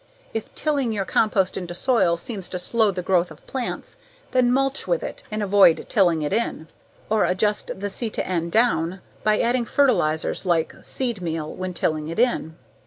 If 0.33 0.51
tilling 0.55 0.91
your 0.91 1.05
compost 1.05 1.57
into 1.57 1.75
soil 1.75 2.17
seems 2.17 2.49
to 2.49 2.57
slow 2.57 2.89
the 2.89 3.03
growth 3.03 3.29
of 3.29 3.45
plants, 3.45 3.99
then 4.31 4.51
mulch 4.51 4.87
with 4.87 5.03
it 5.03 5.21
and 5.29 5.43
avoid 5.43 5.85
tilling 5.89 6.23
it 6.23 6.33
in, 6.33 6.69
or 7.07 7.23
adjust 7.23 7.79
the 7.79 7.87
C/N 7.87 8.49
down 8.49 9.01
by 9.23 9.39
adding 9.39 9.63
fertilizers 9.65 10.43
like 10.43 10.73
seed 10.81 11.21
meal 11.21 11.53
when 11.53 11.75
tilling 11.75 12.07
it 12.07 12.17
in. 12.17 12.55